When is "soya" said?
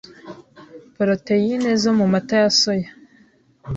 2.59-2.89